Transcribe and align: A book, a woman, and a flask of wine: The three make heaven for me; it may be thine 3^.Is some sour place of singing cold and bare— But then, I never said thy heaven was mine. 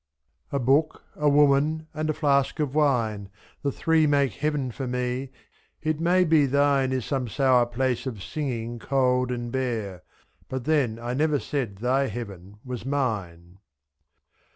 A 0.51 0.57
book, 0.57 1.03
a 1.15 1.29
woman, 1.29 1.85
and 1.93 2.09
a 2.09 2.13
flask 2.13 2.59
of 2.59 2.73
wine: 2.73 3.29
The 3.61 3.71
three 3.71 4.07
make 4.07 4.31
heaven 4.33 4.71
for 4.71 4.87
me; 4.87 5.29
it 5.83 5.99
may 5.99 6.23
be 6.23 6.47
thine 6.47 6.89
3^.Is 6.89 7.05
some 7.05 7.27
sour 7.27 7.67
place 7.67 8.07
of 8.07 8.23
singing 8.23 8.79
cold 8.79 9.29
and 9.31 9.51
bare— 9.51 10.01
But 10.49 10.63
then, 10.65 10.97
I 10.97 11.13
never 11.13 11.37
said 11.37 11.75
thy 11.75 12.07
heaven 12.07 12.57
was 12.65 12.83
mine. 12.83 13.59